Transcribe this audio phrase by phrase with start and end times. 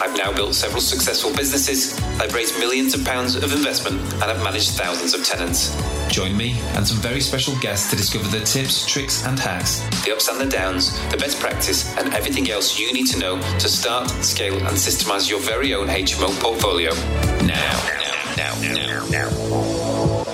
[0.00, 4.42] I've now built several successful businesses, I've raised millions of pounds of investment, and I've
[4.42, 5.76] managed thousands of tenants.
[6.08, 10.12] Join me and some very special guests to discover the tips, tricks, and hacks, the
[10.12, 13.68] ups and the downs, the best practice, and everything else you need to know to
[13.68, 16.94] start, scale, and systemize your very own HMO portfolio.
[17.44, 17.98] Now
[18.38, 19.08] now, now, now.
[19.10, 20.24] Now.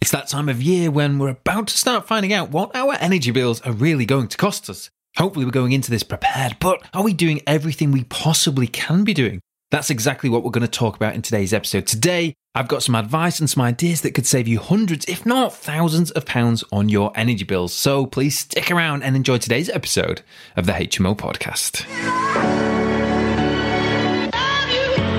[0.00, 3.32] It's that time of year when we're about to start finding out what our energy
[3.32, 4.90] bills are really going to cost us.
[5.16, 9.14] Hopefully, we're going into this prepared, but are we doing everything we possibly can be
[9.14, 9.40] doing?
[9.70, 11.86] That's exactly what we're going to talk about in today's episode.
[11.86, 15.54] Today, I've got some advice and some ideas that could save you hundreds, if not
[15.54, 17.72] thousands, of pounds on your energy bills.
[17.72, 20.20] So please stick around and enjoy today's episode
[20.54, 22.75] of the HMO podcast.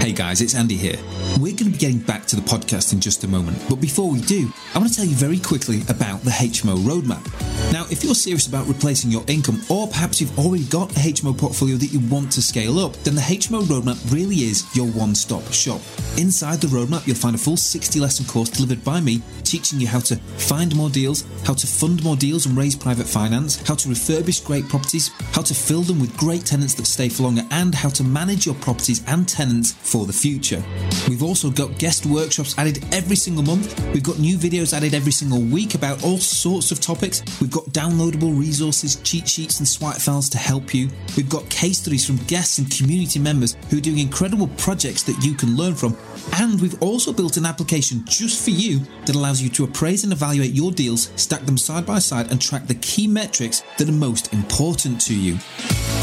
[0.08, 0.96] Hey guys, it's Andy here.
[1.38, 4.10] We're going to be getting back to the podcast in just a moment, but before
[4.10, 7.26] we do, I want to tell you very quickly about the HMO roadmap.
[7.74, 11.38] Now, if you're serious about replacing your income, or perhaps you've already got a HMO
[11.38, 15.14] portfolio that you want to scale up, then the HMO roadmap really is your one
[15.14, 15.82] stop shop.
[16.18, 19.88] Inside the roadmap, you'll find a full 60 lesson course delivered by me, teaching you
[19.88, 23.76] how to find more deals, how to fund more deals and raise private finance, how
[23.76, 27.44] to refurbish great properties, how to fill them with great tenants that stay for longer,
[27.52, 30.64] and how to manage your properties and tenants for for the future.
[31.10, 33.68] We've also got guest workshops added every single month.
[33.94, 37.24] We've got new videos added every single week about all sorts of topics.
[37.42, 40.90] We've got downloadable resources, cheat sheets, and swipe files to help you.
[41.16, 45.18] We've got case studies from guests and community members who are doing incredible projects that
[45.24, 45.98] you can learn from.
[46.34, 50.14] And we've also built an application just for you that allows you to appraise and
[50.14, 53.94] evaluate your deals, stack them side by side, and track the key metrics that are
[53.94, 55.38] most important to you.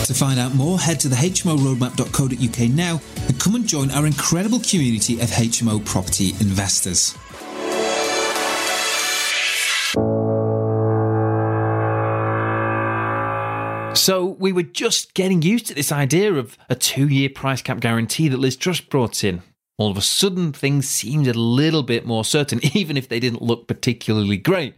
[0.04, 4.60] To find out more, head to the hmoroadmap.co.uk now and come and join our incredible
[4.60, 7.16] community of HMO property investors.
[13.98, 17.80] So we were just getting used to this idea of a two year price cap
[17.80, 19.42] guarantee that Liz Truss brought in.
[19.78, 23.40] All of a sudden, things seemed a little bit more certain, even if they didn't
[23.40, 24.74] look particularly great.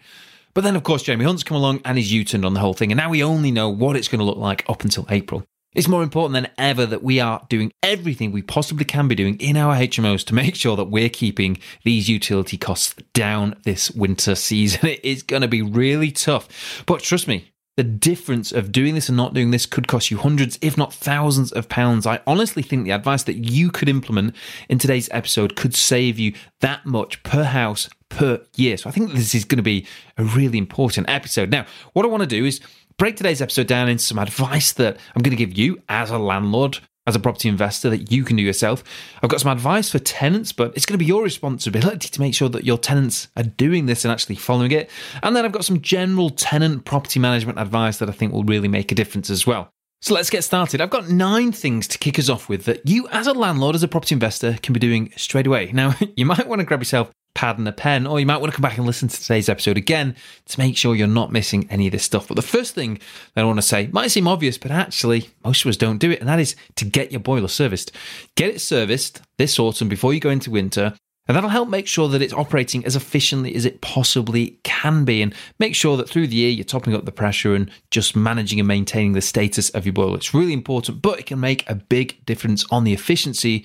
[0.57, 2.73] But then, of course, Jeremy Hunt's come along and he's U turned on the whole
[2.73, 2.91] thing.
[2.91, 5.45] And now we only know what it's going to look like up until April.
[5.75, 9.37] It's more important than ever that we are doing everything we possibly can be doing
[9.37, 14.35] in our HMOs to make sure that we're keeping these utility costs down this winter
[14.35, 14.81] season.
[14.89, 16.83] It is going to be really tough.
[16.87, 20.17] But trust me, the difference of doing this and not doing this could cost you
[20.17, 22.07] hundreds, if not thousands of pounds.
[22.07, 24.35] I honestly think the advice that you could implement
[24.71, 28.77] in today's episode could save you that much per house per year.
[28.77, 31.51] So I think this is going to be a really important episode.
[31.51, 32.61] Now, what I want to do is
[32.97, 36.19] break today's episode down into some advice that I'm going to give you as a
[36.19, 38.83] landlord as a property investor that you can do yourself.
[39.23, 42.35] I've got some advice for tenants, but it's going to be your responsibility to make
[42.35, 44.91] sure that your tenants are doing this and actually following it.
[45.23, 48.67] And then I've got some general tenant property management advice that I think will really
[48.67, 49.71] make a difference as well.
[50.03, 50.81] So let's get started.
[50.81, 53.83] I've got nine things to kick us off with that you, as a landlord, as
[53.83, 55.71] a property investor, can be doing straight away.
[55.73, 58.51] Now, you might want to grab yourself pad and a pen, or you might want
[58.51, 60.17] to come back and listen to today's episode again
[60.47, 62.27] to make sure you're not missing any of this stuff.
[62.27, 62.99] But the first thing
[63.35, 66.11] that I want to say might seem obvious, but actually, most of us don't do
[66.11, 67.93] it, and that is to get your boiler serviced.
[68.35, 70.95] Get it serviced this autumn before you go into winter.
[71.29, 75.21] And that'll help make sure that it's operating as efficiently as it possibly can be,
[75.23, 78.61] and make sure that through the year you're topping up the pressure and just managing
[78.61, 80.17] and maintaining the status of your boiler.
[80.17, 83.65] It's really important, but it can make a big difference on the efficiency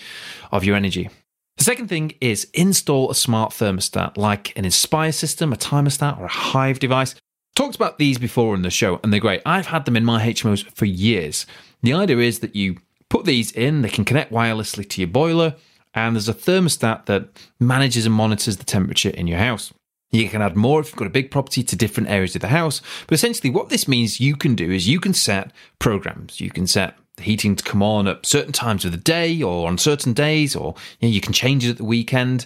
[0.52, 1.10] of your energy.
[1.58, 6.26] The second thing is install a smart thermostat like an Inspire system, a Timerstat, or
[6.26, 7.16] a Hive device.
[7.56, 9.42] Talked about these before in the show, and they're great.
[9.46, 11.46] I've had them in my HMOs for years.
[11.84, 12.78] The idea is that you
[13.10, 15.56] put these in, they can connect wirelessly to your boiler,
[15.94, 17.28] and there's a thermostat that
[17.60, 19.74] manages and monitors the temperature in your house.
[20.12, 22.50] You can add more if you've got a big property to different areas of the
[22.50, 22.82] house.
[23.08, 26.42] But essentially, what this means you can do is you can set programs.
[26.42, 29.68] You can set the heating to come on at certain times of the day or
[29.68, 32.46] on certain days, or you, know, you can change it at the weekend,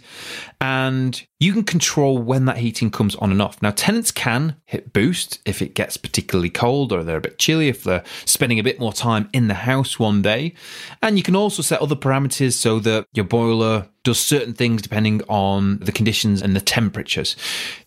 [0.60, 3.62] and you can control when that heating comes on and off.
[3.62, 7.68] Now, tenants can hit boost if it gets particularly cold or they're a bit chilly,
[7.68, 10.54] if they're spending a bit more time in the house one day,
[11.02, 15.22] and you can also set other parameters so that your boiler does certain things depending
[15.28, 17.36] on the conditions and the temperatures.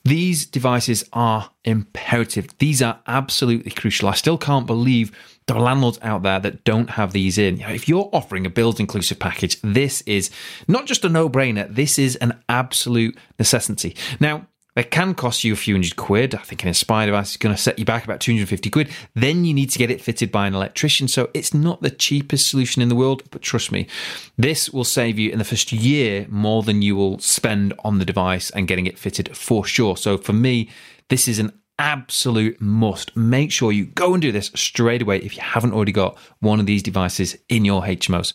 [0.05, 2.57] These devices are imperative.
[2.59, 4.09] These are absolutely crucial.
[4.09, 5.13] I still can't believe
[5.49, 7.61] there are landlords out there that don't have these in.
[7.63, 10.31] if you're offering a build inclusive package, this is
[10.69, 13.97] not just a no brainer, this is an absolute necessity.
[14.21, 14.47] Now,
[14.77, 16.37] It can cost you a few hundred quid.
[16.37, 18.89] I think an Inspire device is going to set you back about 250 quid.
[19.13, 21.09] Then you need to get it fitted by an electrician.
[21.09, 23.89] So it's not the cheapest solution in the world, but trust me,
[24.37, 28.05] this will save you in the first year more than you will spend on the
[28.05, 29.97] device and getting it fitted for sure.
[29.97, 30.71] So for me,
[31.09, 33.17] this is an absolute must.
[33.17, 36.61] Make sure you go and do this straight away if you haven't already got one
[36.61, 38.35] of these devices in your HMOs.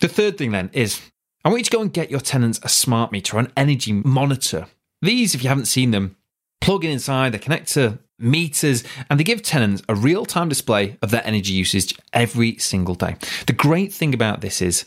[0.00, 1.00] The third thing then is
[1.44, 3.92] I want you to go and get your tenants a smart meter or an energy
[3.92, 4.66] monitor.
[5.02, 6.16] These, if you haven't seen them,
[6.60, 10.98] plug in inside, they connect to meters, and they give tenants a real time display
[11.00, 13.16] of their energy usage every single day.
[13.46, 14.84] The great thing about this is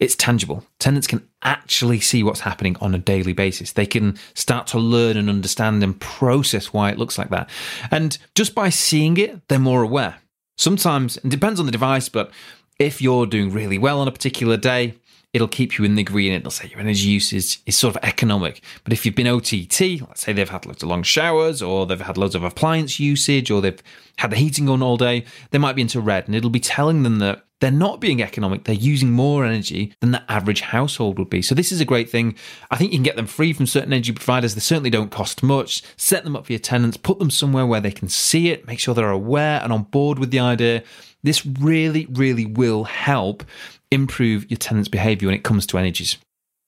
[0.00, 0.64] it's tangible.
[0.78, 3.72] Tenants can actually see what's happening on a daily basis.
[3.72, 7.48] They can start to learn and understand and process why it looks like that.
[7.90, 10.16] And just by seeing it, they're more aware.
[10.56, 12.30] Sometimes, it depends on the device, but
[12.78, 14.94] if you're doing really well on a particular day,
[15.32, 16.32] it'll keep you in the green.
[16.32, 18.62] It'll say your energy usage is sort of economic.
[18.84, 22.00] But if you've been OTT, let's say they've had loads of long showers, or they've
[22.00, 23.82] had loads of appliance usage, or they've
[24.16, 27.02] had the heating on all day, they might be into red, and it'll be telling
[27.02, 28.64] them that they're not being economic.
[28.64, 31.42] They're using more energy than the average household would be.
[31.42, 32.34] So this is a great thing.
[32.72, 34.54] I think you can get them free from certain energy providers.
[34.54, 35.84] They certainly don't cost much.
[35.96, 36.96] Set them up for your tenants.
[36.96, 38.66] Put them somewhere where they can see it.
[38.66, 40.82] Make sure they're aware and on board with the idea.
[41.22, 43.44] This really, really will help
[43.92, 46.18] improve your tenant's behavior when it comes to energies.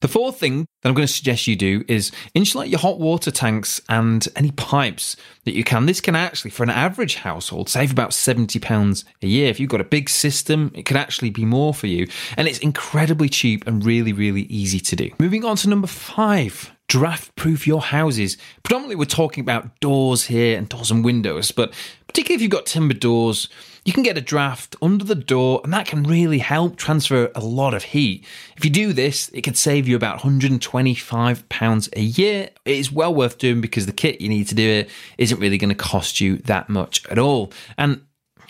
[0.04, 3.30] The fourth thing that I'm going to suggest you do is insulate your hot water
[3.30, 5.86] tanks and any pipes that you can.
[5.86, 9.48] This can actually, for an average household, save about £70 a year.
[9.48, 12.06] If you've got a big system, it could actually be more for you.
[12.36, 15.10] And it's incredibly cheap and really, really easy to do.
[15.18, 18.36] Moving on to number five draft proof your houses.
[18.62, 21.72] Predominantly, we're talking about doors here and doors and windows, but
[22.06, 23.48] particularly if you've got timber doors,
[23.84, 27.40] you can get a draft under the door, and that can really help transfer a
[27.40, 28.24] lot of heat.
[28.56, 32.50] If you do this, it could save you about £125 a year.
[32.64, 35.58] It is well worth doing because the kit you need to do it isn't really
[35.58, 37.52] going to cost you that much at all.
[37.76, 38.00] And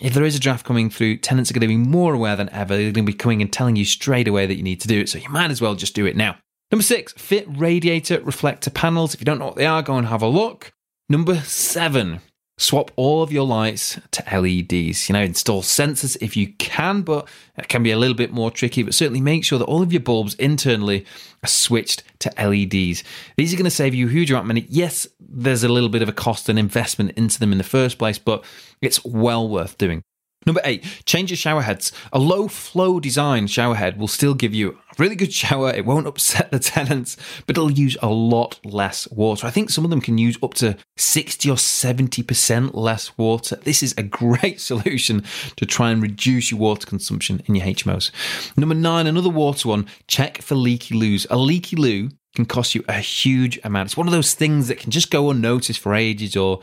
[0.01, 2.51] if there is a draft coming through, tenants are going to be more aware than
[2.51, 2.77] ever.
[2.77, 5.01] They're going to be coming and telling you straight away that you need to do
[5.01, 5.09] it.
[5.09, 6.37] So you might as well just do it now.
[6.71, 9.15] Number six, fit radiator reflector panels.
[9.15, 10.73] If you don't know what they are, go and have a look.
[11.09, 12.21] Number seven,
[12.57, 15.09] Swap all of your lights to LEDs.
[15.09, 18.51] You know, install sensors if you can, but it can be a little bit more
[18.51, 18.83] tricky.
[18.83, 21.05] But certainly make sure that all of your bulbs internally
[21.43, 23.03] are switched to LEDs.
[23.37, 24.67] These are going to save you a huge amount of money.
[24.69, 27.99] Yes, there's a little bit of a cost and investment into them in the first
[27.99, 28.45] place, but
[28.81, 30.03] it's well worth doing.
[30.47, 31.93] Number eight, change your shower heads.
[32.13, 35.71] A low flow design shower head will still give you a really good shower.
[35.71, 39.47] It won't upset the tenants, but it'll use a lot less water.
[39.47, 43.57] I think some of them can use up to 60 or 70% less water.
[43.57, 45.25] This is a great solution
[45.57, 48.11] to try and reduce your water consumption in your HMOs.
[48.57, 51.27] Number nine, another water one, check for leaky loos.
[51.31, 53.89] A leaky loo can cost you a huge amount.
[53.89, 56.61] It's one of those things that can just go unnoticed for ages or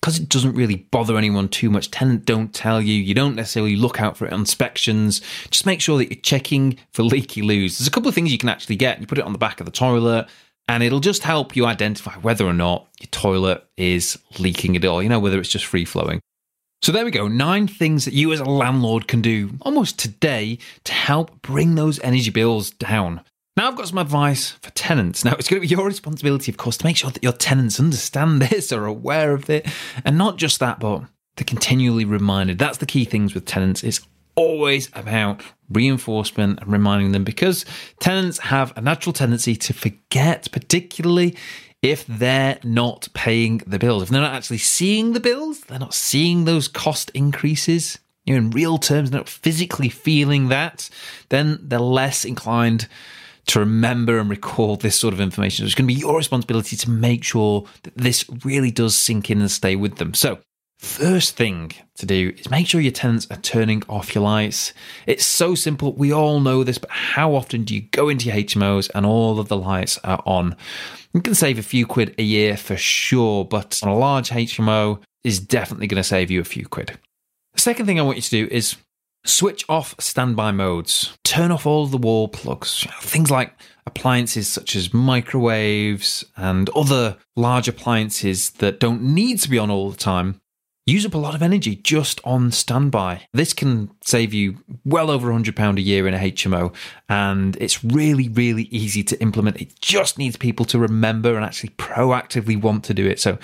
[0.00, 3.76] because it doesn't really bother anyone too much, tenant don't tell you, you don't necessarily
[3.76, 5.20] look out for it on inspections.
[5.50, 7.78] Just make sure that you're checking for leaky loos.
[7.78, 9.00] There's a couple of things you can actually get.
[9.00, 10.28] You put it on the back of the toilet,
[10.68, 15.02] and it'll just help you identify whether or not your toilet is leaking at all,
[15.02, 16.20] you know, whether it's just free flowing.
[16.82, 20.58] So there we go, nine things that you as a landlord can do almost today
[20.84, 23.22] to help bring those energy bills down.
[23.58, 25.24] Now I've got some advice for tenants.
[25.24, 27.80] Now it's going to be your responsibility, of course, to make sure that your tenants
[27.80, 29.66] understand this, are aware of it,
[30.04, 31.02] and not just that, but
[31.38, 32.60] to continually reminded.
[32.60, 33.82] That's the key things with tenants.
[33.82, 34.00] It's
[34.36, 37.64] always about reinforcement and reminding them because
[37.98, 41.36] tenants have a natural tendency to forget, particularly
[41.82, 44.04] if they're not paying the bills.
[44.04, 47.98] If they're not actually seeing the bills, they're not seeing those cost increases.
[48.24, 50.88] You know, in real terms, they're not physically feeling that,
[51.30, 52.86] then they're less inclined
[53.48, 55.64] to remember and recall this sort of information.
[55.64, 59.40] It's going to be your responsibility to make sure that this really does sink in
[59.40, 60.14] and stay with them.
[60.14, 60.38] So,
[60.78, 64.72] first thing to do is make sure your tenants are turning off your lights.
[65.06, 65.92] It's so simple.
[65.94, 69.40] We all know this, but how often do you go into your HMOs and all
[69.40, 70.54] of the lights are on?
[71.14, 75.02] You can save a few quid a year for sure, but on a large HMO
[75.24, 76.98] is definitely going to save you a few quid.
[77.54, 78.76] The second thing I want you to do is
[79.24, 81.16] Switch off standby modes.
[81.24, 82.86] Turn off all the wall plugs.
[83.00, 83.52] Things like
[83.86, 89.90] appliances such as microwaves and other large appliances that don't need to be on all
[89.90, 90.40] the time
[90.88, 93.26] use up a lot of energy just on standby.
[93.32, 96.74] This can save you well over £100 a year in a HMO,
[97.08, 99.60] and it's really, really easy to implement.
[99.60, 103.20] It just needs people to remember and actually proactively want to do it.
[103.20, 103.38] So,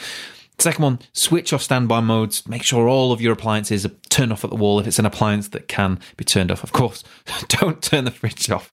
[0.58, 2.46] Second one, switch off standby modes.
[2.48, 5.06] Make sure all of your appliances are turned off at the wall if it's an
[5.06, 6.62] appliance that can be turned off.
[6.62, 7.02] Of course,
[7.48, 8.72] don't turn the fridge off.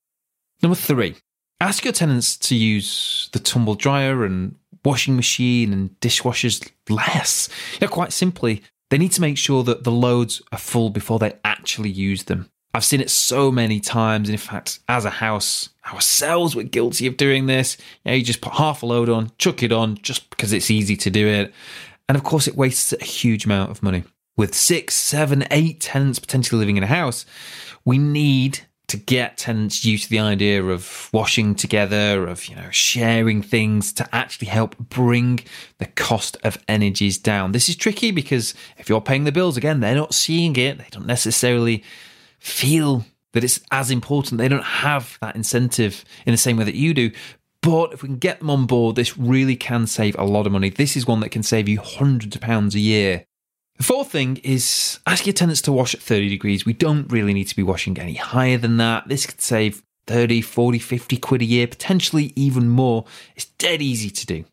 [0.61, 1.15] Number three,
[1.59, 7.49] ask your tenants to use the tumble dryer and washing machine and dishwashers less.
[7.73, 11.17] You know, quite simply, they need to make sure that the loads are full before
[11.17, 12.50] they actually use them.
[12.73, 14.29] I've seen it so many times.
[14.29, 17.77] And in fact, as a house, ourselves, we're guilty of doing this.
[18.03, 20.71] You, know, you just put half a load on, chuck it on just because it's
[20.71, 21.53] easy to do it.
[22.07, 24.03] And of course, it wastes a huge amount of money.
[24.37, 27.25] With six, seven, eight tenants potentially living in a house,
[27.83, 32.69] we need to get tenants used to the idea of washing together, of you know
[32.71, 35.39] sharing things to actually help bring
[35.77, 37.53] the cost of energies down.
[37.53, 40.77] This is tricky because if you're paying the bills again, they're not seeing it.
[40.77, 41.83] They don't necessarily
[42.41, 44.37] feel that it's as important.
[44.37, 47.11] They don't have that incentive in the same way that you do.
[47.61, 50.51] But if we can get them on board, this really can save a lot of
[50.51, 50.69] money.
[50.69, 53.25] This is one that can save you hundreds of pounds a year.
[53.77, 56.65] The fourth thing is ask your tenants to wash at 30 degrees.
[56.65, 59.07] We don't really need to be washing any higher than that.
[59.07, 63.05] This could save 30, 40, 50 quid a year, potentially even more.
[63.35, 64.45] It's dead easy to do.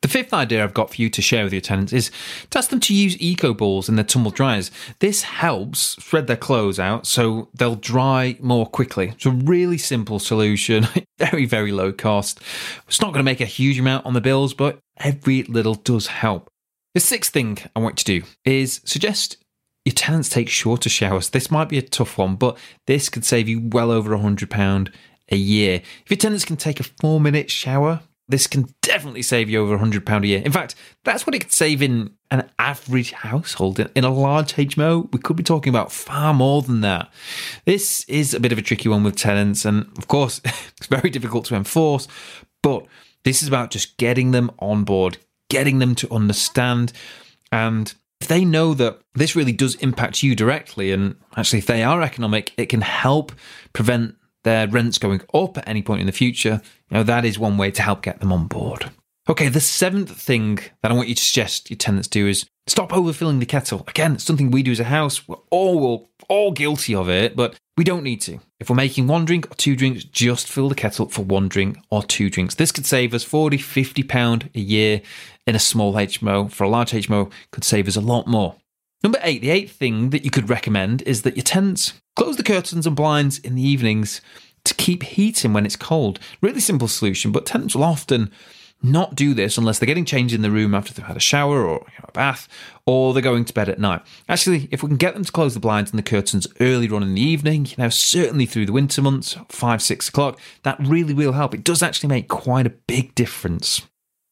[0.00, 2.12] The fifth idea I've got for you to share with your tenants is
[2.50, 4.70] to ask them to use eco balls in their tumble dryers.
[5.00, 9.08] This helps spread their clothes out so they'll dry more quickly.
[9.08, 10.86] It's a really simple solution,
[11.18, 12.40] very, very low cost.
[12.86, 16.06] It's not going to make a huge amount on the bills, but every little does
[16.06, 16.48] help.
[16.94, 19.36] The sixth thing I want you to do is suggest
[19.84, 21.30] your tenants take shorter showers.
[21.30, 24.92] This might be a tough one, but this could save you well over a £100
[25.30, 25.82] a year.
[26.04, 29.78] If your tenants can take a four minute shower this can definitely save you over
[29.78, 30.42] £100 a year.
[30.44, 33.80] In fact, that's what it could save in an average household.
[33.94, 37.10] In a large HMO, we could be talking about far more than that.
[37.64, 41.10] This is a bit of a tricky one with tenants, and of course, it's very
[41.10, 42.06] difficult to enforce,
[42.62, 42.86] but
[43.24, 45.16] this is about just getting them on board,
[45.48, 46.92] getting them to understand,
[47.50, 51.82] and if they know that this really does impact you directly, and actually, if they
[51.82, 53.32] are economic, it can help
[53.72, 54.16] prevent
[54.48, 57.58] their rents going up at any point in the future, you know, that is one
[57.58, 58.90] way to help get them on board.
[59.28, 62.90] Okay, the seventh thing that I want you to suggest your tenants do is stop
[62.92, 63.84] overfilling the kettle.
[63.86, 65.28] Again, it's something we do as a house.
[65.28, 68.40] We're all, all guilty of it, but we don't need to.
[68.58, 71.76] If we're making one drink or two drinks, just fill the kettle for one drink
[71.90, 72.54] or two drinks.
[72.54, 75.02] This could save us 40, 50 pound a year
[75.46, 76.50] in a small HMO.
[76.50, 78.56] For a large HMO, could save us a lot more.
[79.02, 82.42] Number eight, the eighth thing that you could recommend is that your tenants close the
[82.42, 84.20] curtains and blinds in the evenings
[84.64, 86.18] to keep heat in when it's cold.
[86.40, 88.30] Really simple solution, but tenants will often
[88.82, 91.64] not do this unless they're getting changed in the room after they've had a shower
[91.64, 92.48] or you know, a bath,
[92.86, 94.02] or they're going to bed at night.
[94.28, 97.02] Actually, if we can get them to close the blinds and the curtains earlier on
[97.02, 101.14] in the evening, you know, certainly through the winter months, five, six o'clock, that really
[101.14, 101.54] will help.
[101.54, 103.82] It does actually make quite a big difference.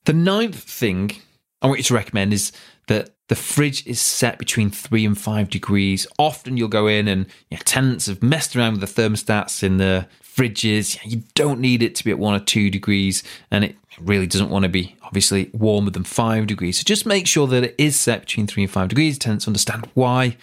[0.04, 1.12] The ninth thing
[1.61, 2.52] I want you to recommend is
[2.87, 6.06] that the fridge is set between three and five degrees.
[6.18, 9.78] Often you'll go in and you know, tenants have messed around with the thermostats in
[9.78, 10.99] the fridges.
[11.04, 14.50] You don't need it to be at one or two degrees, and it really doesn't
[14.50, 16.78] want to be obviously warmer than five degrees.
[16.78, 19.18] So just make sure that it is set between three and five degrees.
[19.18, 20.37] Tenants understand why,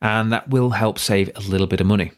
[0.00, 2.12] and that will help save a little bit of money.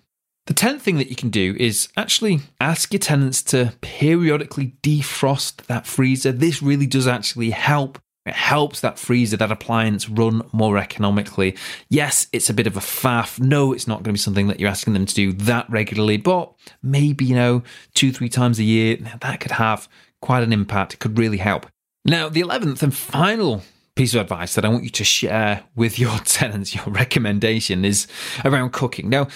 [0.47, 5.65] The tenth thing that you can do is actually ask your tenants to periodically defrost
[5.67, 6.33] that freezer.
[6.33, 11.57] This really does actually help it helps that freezer, that appliance run more economically.
[11.91, 13.39] Yes, it's a bit of a faff.
[13.39, 16.17] No, it's not going to be something that you're asking them to do that regularly,
[16.17, 16.53] but
[16.83, 17.63] maybe, you know,
[17.93, 19.89] two, three times a year, that could have
[20.23, 20.95] quite an impact.
[20.95, 21.67] It could really help.
[22.07, 23.63] Now, the 11th and final
[23.95, 28.07] piece of advice that I want you to share with your tenants, your recommendation is
[28.45, 29.11] around cooking.
[29.11, 29.29] Now,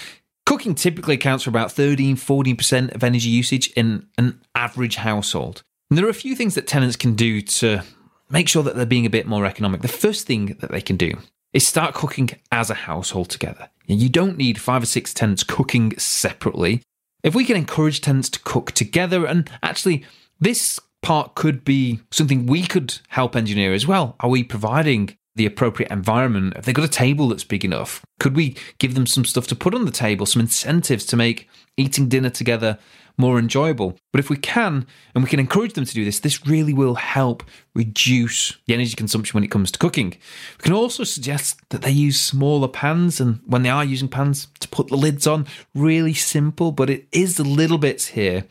[0.47, 5.63] cooking typically accounts for about 13, 14% of energy usage in an average household.
[5.91, 7.85] And there are a few things that tenants can do to
[8.31, 9.83] make sure that they're being a bit more economic.
[9.83, 11.13] The first thing that they can do
[11.53, 13.71] is start cooking as a household together.
[13.87, 16.83] You don't need five or six tenants cooking separately.
[17.23, 20.05] If we can encourage tenants to cook together, and actually,
[20.39, 24.15] this part could be something we could help engineer as well.
[24.21, 26.55] Are we providing the appropriate environment?
[26.55, 28.05] Have they got a table that's big enough?
[28.21, 31.49] Could we give them some stuff to put on the table, some incentives to make
[31.77, 32.79] eating dinner together
[33.19, 33.99] more enjoyable.
[34.13, 36.95] But if we can, and we can encourage them to do this, this really will
[36.95, 37.43] help
[37.75, 40.17] reduce the energy consumption when it comes to cooking.
[40.59, 44.49] We can also suggest that they use smaller pans, and when they are using pans,
[44.61, 45.47] to put the lids on.
[45.75, 48.45] Really simple, but it is the little bits here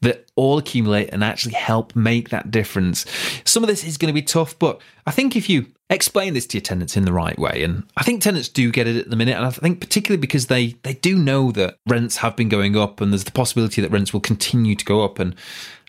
[0.00, 3.06] that all accumulate and actually help make that difference.
[3.44, 6.46] Some of this is going to be tough, but I think if you explain this
[6.46, 9.10] to your tenants in the right way, and I think tenants do get it at
[9.10, 12.48] the minute, and I think particularly because they they do know that rents have been
[12.48, 15.34] going up, and there's the possibility that rents will continue to go up, and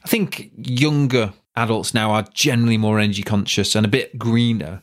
[0.03, 4.81] I think younger adults now are generally more energy conscious and a bit greener.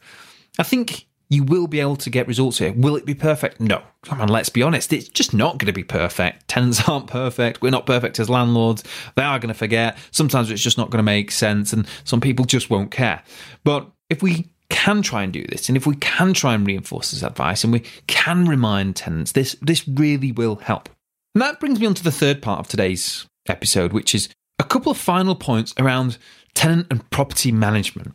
[0.59, 2.75] I think you will be able to get results here.
[2.75, 3.59] Will it be perfect?
[3.59, 3.83] No.
[4.02, 4.92] Come on, let's be honest.
[4.92, 6.47] It's just not going to be perfect.
[6.49, 7.62] Tenants aren't perfect.
[7.62, 8.85] We're not perfect as landlords.
[9.14, 9.97] They are going to forget.
[10.11, 13.23] Sometimes it's just not going to make sense, and some people just won't care.
[13.64, 17.10] But if we can try and do this, and if we can try and reinforce
[17.10, 20.88] this advice, and we can remind tenants, this this really will help.
[21.34, 24.64] And that brings me on to the third part of today's episode, which is a
[24.64, 26.18] couple of final points around
[26.54, 28.14] tenant and property management.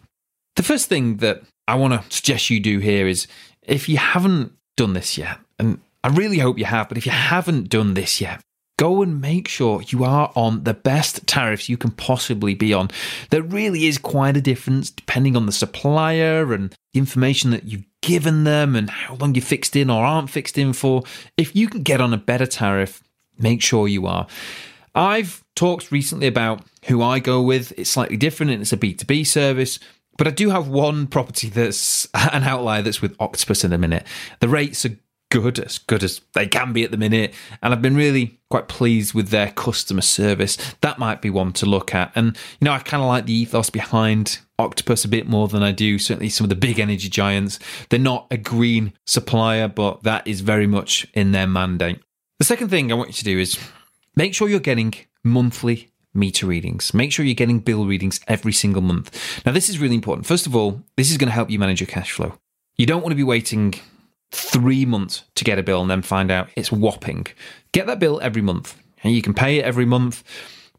[0.56, 3.28] The first thing that I want to suggest you do here is
[3.62, 7.12] if you haven't done this yet, and I really hope you have, but if you
[7.12, 8.42] haven't done this yet,
[8.78, 12.90] go and make sure you are on the best tariffs you can possibly be on.
[13.32, 17.86] There really is quite a difference depending on the supplier and the information that you've
[18.02, 21.04] given them and how long you're fixed in or aren't fixed in for.
[21.36, 23.04] If you can get on a better tariff,
[23.38, 24.28] make sure you are.
[24.94, 27.74] I've talked recently about who I go with.
[27.78, 29.80] It's slightly different and it's a B2B service.
[30.18, 34.06] But I do have one property that's an outlier that's with Octopus in a minute.
[34.40, 34.98] The rates are
[35.30, 37.34] good, as good as they can be at the minute.
[37.62, 40.58] And I've been really quite pleased with their customer service.
[40.82, 42.12] That might be one to look at.
[42.16, 45.64] And, you know, I kind of like the ethos behind Octopus a bit more than
[45.64, 47.60] I do certainly some of the big energy giants.
[47.90, 52.02] They're not a green supplier, but that is very much in their mandate.
[52.40, 53.60] The second thing I want you to do is
[54.16, 54.94] make sure you're getting
[55.24, 56.94] monthly meter readings.
[56.94, 59.46] Make sure you're getting bill readings every single month.
[59.46, 60.26] Now, this is really important.
[60.26, 62.34] First of all, this is going to help you manage your cash flow.
[62.76, 63.76] You don't want to be waiting
[64.32, 67.28] three months to get a bill and then find out it's whopping.
[67.72, 70.24] Get that bill every month and you can pay it every month,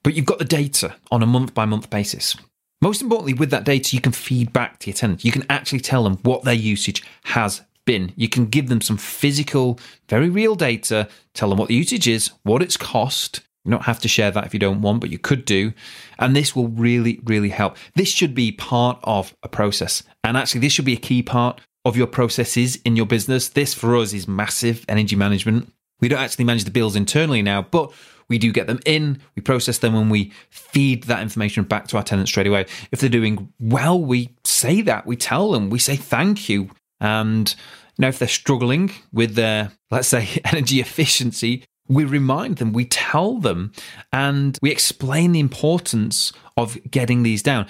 [0.02, 2.36] but you've got the data on a month by month basis.
[2.80, 5.24] Most importantly, with that data, you can feed back to your tenant.
[5.24, 8.12] You can actually tell them what their usage has been.
[8.16, 12.30] You can give them some physical, very real data, tell them what the usage is,
[12.44, 13.40] what it's cost.
[13.64, 15.72] You don't have to share that if you don't want, but you could do.
[16.18, 17.76] And this will really, really help.
[17.96, 20.04] This should be part of a process.
[20.22, 23.48] And actually, this should be a key part of your processes in your business.
[23.48, 25.72] This for us is massive energy management.
[26.00, 27.92] We don't actually manage the bills internally now, but
[28.28, 31.96] we do get them in, we process them, and we feed that information back to
[31.96, 32.66] our tenants straight away.
[32.92, 36.70] If they're doing well, we say that, we tell them, we say thank you.
[37.00, 37.54] And
[37.96, 43.38] now, if they're struggling with their, let's say, energy efficiency, we remind them, we tell
[43.38, 43.72] them,
[44.12, 47.66] and we explain the importance of getting these down.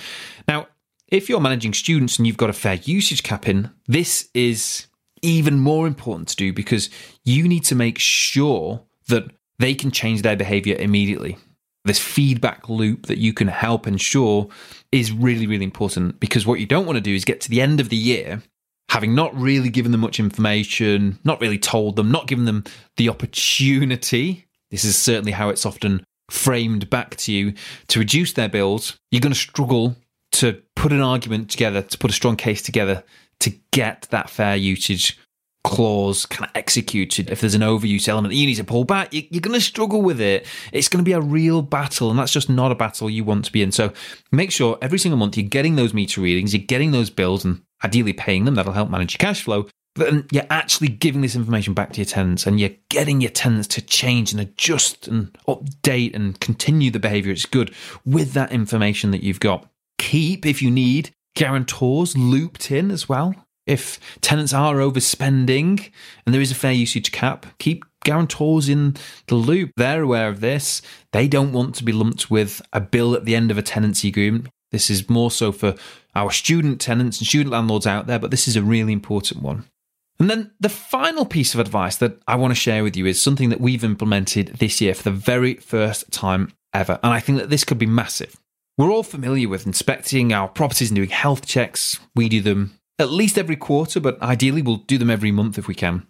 [0.48, 0.66] Now,
[1.08, 4.86] if you're managing students and you've got a fair usage cap in, this is
[5.22, 6.90] even more important to do because
[7.24, 9.24] you need to make sure that
[9.58, 11.36] they can change their behavior immediately.
[11.84, 14.48] This feedback loop that you can help ensure
[14.92, 17.60] is really, really important because what you don't want to do is get to the
[17.60, 18.42] end of the year
[18.90, 22.64] having not really given them much information, not really told them, not given them
[22.96, 24.46] the opportunity.
[24.70, 27.52] This is certainly how it's often framed back to you
[27.88, 28.96] to reduce their bills.
[29.10, 29.96] You're going to struggle
[30.32, 33.02] to put an argument together, to put a strong case together
[33.40, 35.18] to get that fair usage
[35.64, 37.30] clause kind of executed.
[37.30, 40.20] If there's an overuse element you need to pull back, you're going to struggle with
[40.20, 40.46] it.
[40.72, 43.44] It's going to be a real battle, and that's just not a battle you want
[43.46, 43.72] to be in.
[43.72, 43.92] So
[44.32, 47.62] make sure every single month you're getting those meter readings, you're getting those bills, and
[47.84, 48.54] ideally paying them.
[48.54, 49.68] That'll help manage your cash flow.
[49.94, 53.66] But you're actually giving this information back to your tenants and you're getting your tenants
[53.68, 57.32] to change and adjust and update and continue the behavior.
[57.32, 59.68] It's good with that information that you've got.
[59.98, 63.34] Keep, if you need, guarantors looped in as well.
[63.66, 65.90] If tenants are overspending
[66.24, 69.72] and there is a fair usage cap, keep guarantors in the loop.
[69.76, 70.80] They're aware of this.
[71.12, 74.08] They don't want to be lumped with a bill at the end of a tenancy
[74.08, 74.48] agreement.
[74.70, 75.74] This is more so for
[76.14, 79.64] our student tenants and student landlords out there, but this is a really important one.
[80.18, 83.22] And then the final piece of advice that I want to share with you is
[83.22, 86.98] something that we've implemented this year for the very first time ever.
[87.02, 88.36] And I think that this could be massive.
[88.78, 91.98] We're all familiar with inspecting our properties and doing health checks.
[92.14, 95.66] We do them at least every quarter, but ideally we'll do them every month if
[95.66, 96.06] we can.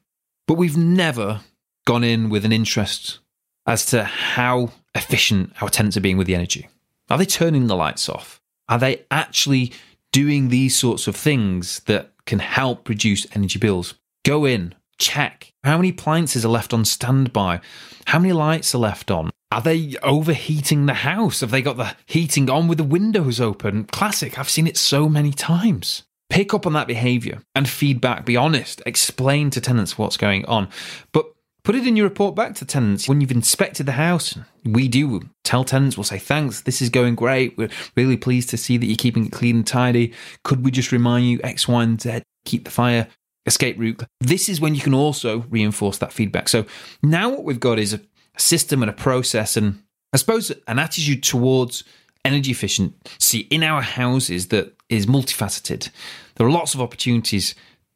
[0.46, 1.40] But we've never
[1.86, 3.20] gone in with an interest
[3.66, 6.68] as to how efficient our tenants are being with the energy.
[7.08, 8.38] Are they turning the lights off?
[8.68, 9.72] Are they actually
[10.12, 13.94] doing these sorts of things that can help reduce energy bills?
[14.26, 17.62] Go in, check how many appliances are left on standby,
[18.08, 21.40] how many lights are left on, are they overheating the house?
[21.40, 23.84] Have they got the heating on with the windows open?
[23.84, 24.38] Classic.
[24.38, 26.04] I've seen it so many times.
[26.28, 28.26] Pick up on that behavior and feedback.
[28.26, 28.82] Be honest.
[28.84, 30.68] Explain to tenants what's going on.
[31.12, 31.26] But
[31.64, 34.38] put it in your report back to tenants when you've inspected the house.
[34.66, 37.56] We do tell tenants, we'll say, thanks, this is going great.
[37.56, 40.12] We're really pleased to see that you're keeping it clean and tidy.
[40.44, 42.22] Could we just remind you X, Y, and Z?
[42.44, 43.08] Keep the fire
[43.46, 44.04] escape route.
[44.20, 46.50] This is when you can also reinforce that feedback.
[46.50, 46.66] So
[47.02, 48.00] now what we've got is a
[48.38, 51.84] system and a process and I suppose an attitude towards
[52.24, 55.90] energy efficiency in our houses that is multifaceted.
[56.36, 57.54] There are lots of opportunities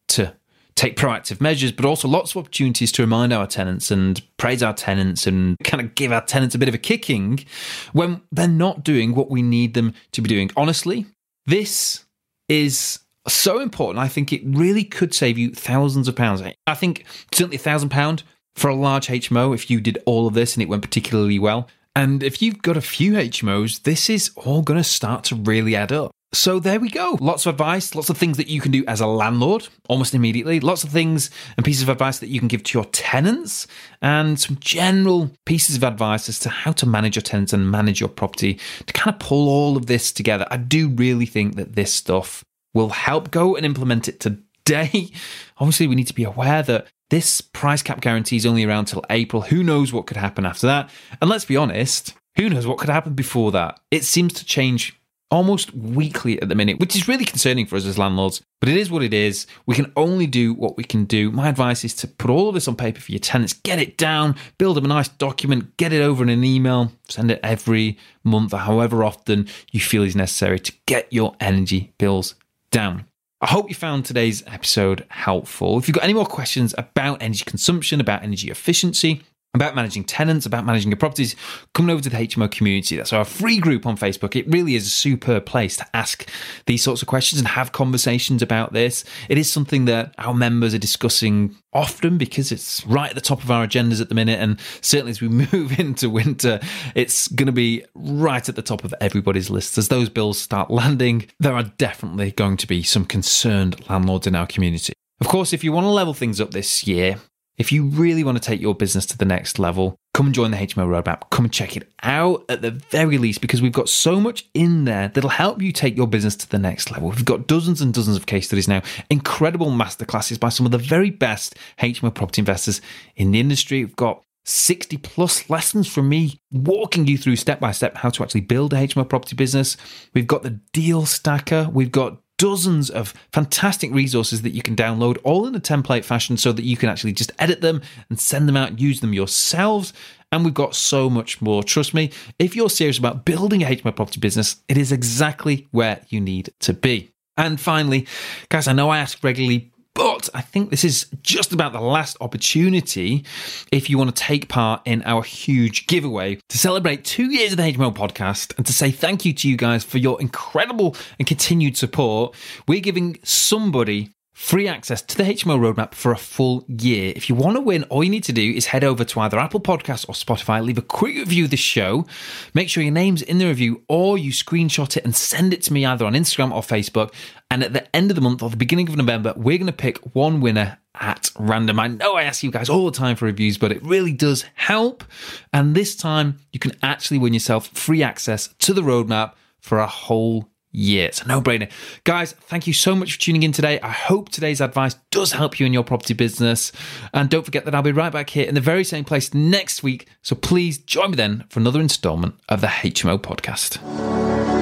[0.09, 0.35] to
[0.75, 4.73] take proactive measures, but also lots of opportunities to remind our tenants and praise our
[4.73, 7.45] tenants and kind of give our tenants a bit of a kicking
[7.93, 10.51] when they're not doing what we need them to be doing.
[10.57, 11.07] Honestly,
[11.47, 12.05] this
[12.49, 13.99] is so important.
[13.99, 16.43] I think it really could save you thousands of pounds.
[16.67, 18.23] I think certainly a thousand pound
[18.55, 21.69] for a large HMO if you did all of this and it went particularly well.
[21.95, 25.77] And if you've got a few HMOs, this is all going to start to really
[25.77, 26.11] add up.
[26.35, 27.19] So there we go.
[27.21, 30.61] Lots of advice, lots of things that you can do as a landlord almost immediately,
[30.61, 33.67] lots of things and pieces of advice that you can give to your tenants,
[34.01, 38.01] and some general pieces of advice as to how to manage your tenants and manage
[38.01, 40.47] your property to kind of pull all of this together.
[40.51, 45.11] I do really think that this stuff will help go and implement it today.
[45.59, 49.05] Obviously, we need to be aware that this price cap guarantee is only around till
[49.11, 49.43] April.
[49.43, 50.89] Who knows what could happen after that?
[51.21, 53.79] And let's be honest, who knows what could happen before that?
[53.91, 54.99] It seems to change
[55.31, 58.41] almost weekly at the minute, which is really concerning for us as landlords.
[58.61, 59.47] But it is what it is.
[59.67, 61.31] We can only do what we can do.
[61.31, 63.99] My advice is to put all of this on paper for your tenants, get it
[63.99, 67.99] down, build them a nice document, get it over in an email, send it every
[68.25, 72.37] month or however often you feel is necessary to get your energy bills
[72.71, 73.05] down.
[73.43, 75.77] I hope you found today's episode helpful.
[75.77, 79.23] If you've got any more questions about energy consumption, about energy efficiency,
[79.55, 81.37] about managing tenants, about managing your properties,
[81.75, 82.97] coming over to the HMO community.
[82.97, 84.35] That's our free group on Facebook.
[84.35, 86.27] It really is a superb place to ask
[86.67, 89.05] these sorts of questions and have conversations about this.
[89.29, 93.43] It is something that our members are discussing often because it's right at the top
[93.45, 94.41] of our agendas at the minute.
[94.41, 96.59] And certainly as we move into winter,
[96.95, 99.77] it's going to be right at the top of everybody's lists.
[99.77, 104.35] As those bills start landing, there are definitely going to be some concerned landlords in
[104.35, 104.95] our community.
[105.21, 107.21] Of course, if you want to level things up this year,
[107.59, 110.51] if you really want to take your business to the next level, come and join
[110.51, 111.29] the HMO Roadmap.
[111.31, 114.85] Come and check it out at the very least because we've got so much in
[114.85, 117.11] there that'll help you take your business to the next level.
[117.11, 120.79] We've got dozens and dozens of case studies now, incredible masterclasses by some of the
[120.79, 122.81] very best HMO property investors
[123.17, 123.85] in the industry.
[123.85, 128.23] We've got 60 plus lessons from me walking you through step by step how to
[128.23, 129.77] actually build a HMO property business.
[130.15, 131.69] We've got the deal stacker.
[131.73, 136.37] We've got dozens of fantastic resources that you can download all in a template fashion
[136.37, 139.13] so that you can actually just edit them and send them out and use them
[139.13, 139.93] yourselves.
[140.33, 141.63] And we've got so much more.
[141.63, 146.01] Trust me, if you're serious about building a HMO property business, it is exactly where
[146.09, 147.13] you need to be.
[147.37, 148.09] And finally,
[148.49, 152.17] guys, I know I ask regularly, but I think this is just about the last
[152.21, 153.25] opportunity
[153.71, 157.59] if you want to take part in our huge giveaway to celebrate two years of
[157.59, 161.29] the HMO podcast and to say thank you to you guys for your incredible and
[161.29, 162.35] continued support.
[162.67, 167.13] We're giving somebody free access to the HMO roadmap for a full year.
[167.15, 169.39] If you want to win, all you need to do is head over to either
[169.39, 172.07] Apple Podcasts or Spotify, leave a quick review of the show,
[172.55, 175.73] make sure your name's in the review, or you screenshot it and send it to
[175.73, 177.13] me either on Instagram or Facebook.
[177.51, 179.73] And at the end of the month or the beginning of November, we're going to
[179.73, 181.79] pick one winner at random.
[181.79, 184.45] I know I ask you guys all the time for reviews, but it really does
[184.55, 185.05] help.
[185.53, 189.87] And this time, you can actually win yourself free access to the roadmap for a
[189.87, 191.71] whole a no brainer.
[192.05, 193.79] Guys, thank you so much for tuning in today.
[193.81, 196.73] I hope today's advice does help you in your property business.
[197.13, 199.83] And don't forget that I'll be right back here in the very same place next
[199.83, 200.09] week.
[200.23, 204.62] So please join me then for another installment of the HMO podcast.